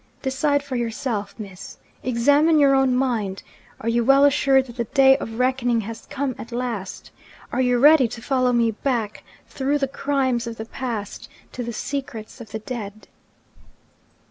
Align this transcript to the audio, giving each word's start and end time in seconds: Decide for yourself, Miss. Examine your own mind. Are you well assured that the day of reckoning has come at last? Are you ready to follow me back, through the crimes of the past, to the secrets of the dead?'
Decide 0.23 0.63
for 0.63 0.75
yourself, 0.75 1.35
Miss. 1.37 1.77
Examine 2.01 2.57
your 2.57 2.73
own 2.73 2.95
mind. 2.95 3.43
Are 3.79 3.87
you 3.87 4.03
well 4.03 4.25
assured 4.25 4.65
that 4.65 4.77
the 4.77 4.85
day 4.85 5.15
of 5.19 5.37
reckoning 5.37 5.81
has 5.81 6.07
come 6.07 6.33
at 6.39 6.51
last? 6.51 7.11
Are 7.51 7.61
you 7.61 7.77
ready 7.77 8.07
to 8.07 8.19
follow 8.19 8.51
me 8.51 8.71
back, 8.71 9.23
through 9.47 9.77
the 9.77 9.87
crimes 9.87 10.47
of 10.47 10.57
the 10.57 10.65
past, 10.65 11.29
to 11.51 11.61
the 11.61 11.71
secrets 11.71 12.41
of 12.41 12.49
the 12.49 12.57
dead?' 12.57 13.09